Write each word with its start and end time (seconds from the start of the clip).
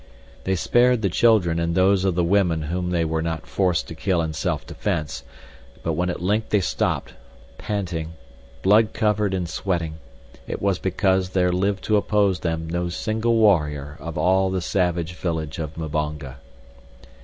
They 0.45 0.55
spared 0.55 1.03
the 1.03 1.09
children 1.11 1.59
and 1.59 1.75
those 1.75 2.05
of 2.05 2.15
the 2.15 2.23
women 2.23 2.63
whom 2.63 2.89
they 2.89 3.05
were 3.05 3.21
not 3.21 3.45
forced 3.45 3.87
to 3.87 3.93
kill 3.93 4.19
in 4.23 4.33
self 4.33 4.65
defense, 4.65 5.23
but 5.83 5.93
when 5.93 6.09
at 6.09 6.23
length 6.23 6.49
they 6.49 6.59
stopped, 6.59 7.13
parting, 7.59 8.13
blood 8.63 8.93
covered 8.93 9.31
and 9.35 9.47
sweating, 9.47 9.99
it 10.47 10.59
was 10.59 10.79
because 10.79 11.29
there 11.29 11.51
lived 11.51 11.83
to 11.83 11.97
oppose 11.97 12.39
them 12.39 12.67
no 12.67 12.89
single 12.89 13.35
warrior 13.35 13.95
of 13.99 14.17
all 14.17 14.49
the 14.49 14.59
savage 14.59 15.13
village 15.13 15.59
of 15.59 15.75
Mbonga. 15.77 16.37